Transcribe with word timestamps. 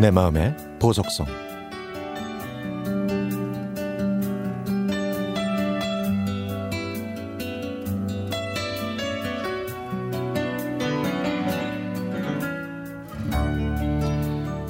내 0.00 0.10
마음의 0.10 0.56
보석성 0.80 1.24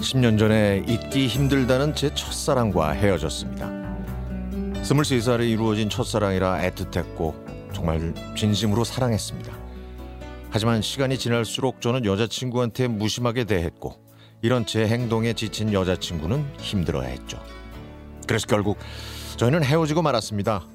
십년 0.02 0.37
전에 0.37 0.84
잊기 0.87 1.27
힘들다는 1.27 1.95
제 1.95 2.14
첫사랑과 2.14 2.91
헤어졌습니다. 2.91 3.72
스물세 4.84 5.20
살에 5.20 5.48
이루어진 5.48 5.88
첫사랑이라 5.88 6.59
애틋했고 6.70 7.72
정말 7.72 8.14
진심으로 8.36 8.84
사랑했습니다. 8.84 9.52
하지만 10.50 10.83
시간이 10.83 11.19
지날수록 11.19 11.80
저는 11.80 12.05
여자친구한테 12.05 12.88
무심하게 12.88 13.45
대했고 13.45 14.03
이런 14.45 14.66
제 14.66 14.87
행동에 14.87 15.33
지친 15.33 15.73
여자친구는 15.73 16.45
힘들어했죠. 16.59 17.43
그래서 18.29 18.47
결국 18.47 18.77
저희는 19.39 19.65
헤어지고 19.65 20.03
말았습니다. 20.03 20.67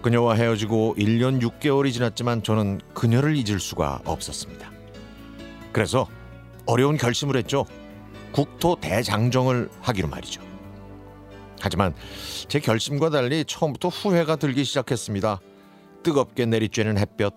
그녀와 0.00 0.36
헤어지고 0.36 0.94
1년 0.96 1.42
6개월이 1.42 1.92
지났지만 1.92 2.42
저는 2.42 2.80
그녀를 2.94 3.36
잊을 3.36 3.60
수가 3.60 4.00
없었습니다. 4.06 4.70
그래서 5.72 6.08
어려운 6.64 6.96
결심을 6.96 7.36
했죠. 7.36 7.66
국토 8.32 8.76
대장정을 8.80 9.68
하기로 9.82 10.08
말이죠. 10.08 10.40
하지만 11.60 11.92
제 12.48 12.60
결심과 12.60 13.10
달리 13.10 13.44
처음부터 13.44 13.88
후회가 13.88 14.36
들기 14.36 14.64
시작했습니다. 14.64 15.38
뜨겁게 16.02 16.46
내리쬐는 16.46 16.96
햇볕, 16.96 17.34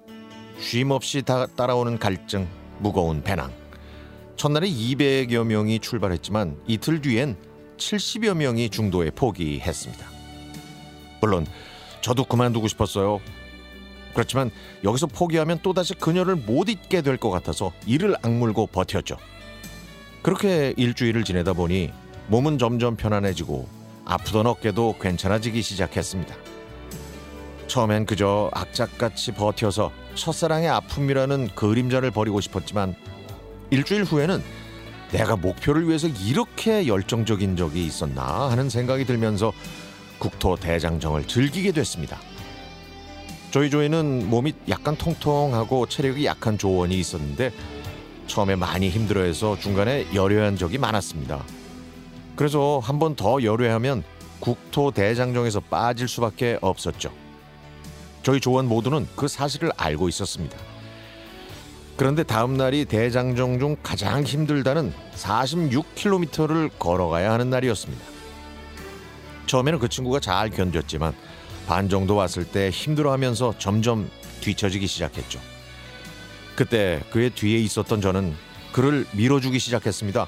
쉼 0.57 0.89
없이 0.89 1.21
다, 1.21 1.47
따라오는 1.47 1.99
갈증, 1.99 2.47
무거운 2.79 3.21
배낭. 3.21 3.62
첫날에 4.35 4.67
200여 4.69 5.45
명이 5.45 5.79
출발했지만 5.79 6.57
이틀 6.67 7.01
뒤엔 7.01 7.37
70여 7.77 8.35
명이 8.35 8.69
중도에 8.69 9.11
포기했습니다. 9.11 10.05
물론 11.21 11.45
저도 12.01 12.25
그만두고 12.25 12.67
싶었어요. 12.67 13.21
그렇지만 14.13 14.51
여기서 14.83 15.07
포기하면 15.07 15.59
또다시 15.63 15.93
그녀를 15.95 16.35
못 16.35 16.69
잊게 16.69 17.01
될 17.01 17.17
것 17.17 17.29
같아서 17.31 17.71
이를 17.87 18.15
악물고 18.21 18.67
버텼죠. 18.67 19.17
그렇게 20.21 20.73
일주일을 20.77 21.23
지내다 21.23 21.53
보니 21.53 21.91
몸은 22.27 22.57
점점 22.57 22.95
편안해지고 22.95 23.67
아프던 24.05 24.45
어깨도 24.47 24.97
괜찮아지기 25.01 25.61
시작했습니다. 25.61 26.35
처음엔 27.67 28.05
그저 28.05 28.51
악착같이 28.53 29.31
버텨서 29.31 29.91
첫사랑의 30.15 30.69
아픔이라는 30.69 31.49
그림자를 31.55 32.11
버리고 32.11 32.39
싶었지만 32.39 32.95
일주일 33.73 34.03
후에는 34.03 34.43
내가 35.11 35.35
목표를 35.35 35.87
위해서 35.87 36.07
이렇게 36.07 36.85
열정적인 36.85 37.57
적이 37.57 37.87
있었나 37.87 38.49
하는 38.51 38.69
생각이 38.69 39.05
들면서 39.05 39.51
국토 40.19 40.55
대장정을 40.55 41.27
즐기게 41.27 41.71
됐습니다. 41.71 42.19
저희 43.49 43.69
조이는 43.71 44.29
몸이 44.29 44.53
약간 44.69 44.95
통통하고 44.95 45.87
체력이 45.87 46.23
약한 46.25 46.57
조원이 46.57 46.99
있었는데 46.99 47.51
처음에 48.27 48.55
많이 48.55 48.89
힘들어해서 48.89 49.57
중간에 49.59 50.05
열외한 50.13 50.55
적이 50.55 50.77
많았습니다. 50.77 51.43
그래서 52.35 52.79
한 52.83 52.99
번 52.99 53.15
더 53.15 53.41
열외하면 53.43 54.03
국토 54.39 54.91
대장정에서 54.91 55.61
빠질 55.61 56.07
수밖에 56.07 56.57
없었죠. 56.61 57.11
저희 58.21 58.39
조원 58.39 58.67
모두는 58.67 59.07
그 59.15 59.27
사실을 59.27 59.71
알고 59.77 60.09
있었습니다. 60.09 60.57
그런데 61.95 62.23
다음 62.23 62.57
날이 62.57 62.85
대장정 62.85 63.59
중 63.59 63.75
가장 63.83 64.23
힘들다는 64.23 64.93
46km를 65.15 66.71
걸어가야 66.79 67.31
하는 67.31 67.49
날이었습니다. 67.49 68.03
처음에는 69.45 69.79
그 69.79 69.87
친구가 69.87 70.19
잘 70.19 70.49
견뎠지만 70.49 71.13
반 71.67 71.89
정도 71.89 72.15
왔을 72.15 72.45
때 72.45 72.69
힘들어하면서 72.69 73.55
점점 73.59 74.09
뒤처지기 74.41 74.87
시작했죠. 74.87 75.39
그때 76.55 77.01
그의 77.11 77.29
뒤에 77.29 77.59
있었던 77.59 78.01
저는 78.01 78.35
그를 78.71 79.05
밀어주기 79.13 79.59
시작했습니다. 79.59 80.27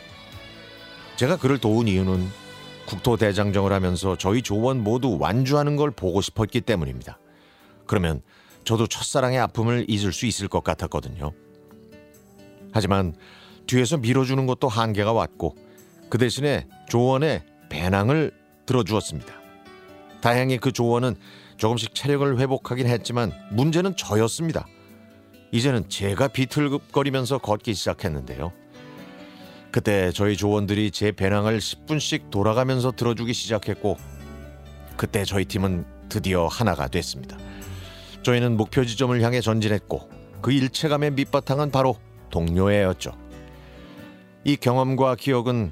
제가 1.16 1.38
그를 1.38 1.57
도운 1.57 1.88
이유는 1.88 2.28
국토 2.85 3.18
대장정을 3.18 3.73
하면서 3.73 4.16
저희 4.16 4.41
조원 4.41 4.84
모두 4.84 5.18
완주하는 5.19 5.75
걸 5.75 5.91
보고 5.91 6.22
싶었기 6.22 6.62
때문입니다. 6.62 7.18
그러면 7.88 8.22
저도 8.63 8.88
첫사랑의 8.88 9.39
아픔을 9.39 9.85
잊을 9.88 10.13
수 10.13 10.25
있을 10.25 10.47
것 10.47 10.63
같았거든요. 10.63 11.31
하지만 12.75 13.16
뒤에서 13.68 13.96
밀어주는 13.96 14.46
것도 14.47 14.68
한계가 14.68 15.13
왔고 15.13 15.56
그 16.09 16.18
대신에 16.18 16.68
조원의 16.90 17.41
배낭을 17.69 18.31
들어주었습니다. 18.66 19.34
다행히 20.19 20.58
그 20.58 20.74
조원은 20.74 21.16
조금씩 21.56 21.96
체력을 21.96 22.38
회복하긴 22.38 22.88
했지만 22.88 23.31
문제는 23.52 23.96
저였습니다. 23.96 24.68
이제는 25.53 25.88
제가 25.88 26.28
비틀거리면서 26.28 27.38
걷기 27.38 27.74
시작했는데요. 27.74 28.52
그때 29.72 30.12
저희 30.12 30.36
조원들이 30.36 30.92
제 30.92 31.13
배낭을 31.13 31.59
10분씩 31.59 32.30
돌아가면서 32.30 32.92
들어주기 32.92 33.31
시작했고 33.31 33.97
그때 34.97 35.24
저희 35.24 35.46
팀은 35.46 35.86
드디어 36.09 36.47
하나가 36.47 36.90
됐습니다. 36.90 37.38
저희는 38.24 38.57
목표 38.57 38.84
지점을 38.84 39.22
향해 39.22 39.40
전진했고 39.40 40.09
그 40.42 40.52
일체감의 40.52 41.12
밑바탕은 41.12 41.72
바로 41.72 41.96
동료애였죠. 42.35 43.13
이 44.44 44.57
경험과 44.57 45.16
기억은 45.16 45.72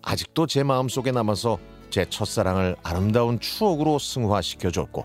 아직도 0.00 0.46
제 0.46 0.62
마음속에 0.62 1.12
남아서 1.12 1.58
제 1.90 2.06
첫사랑을 2.06 2.76
아름다운 2.82 3.38
추억으로 3.38 3.98
승화시켜 3.98 4.70
줬고 4.70 5.04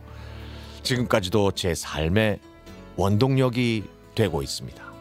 지금까지도 0.81 1.51
제 1.51 1.75
삶의 1.75 2.39
원동력이 2.95 3.83
되고 4.15 4.41
있습니다. 4.41 4.92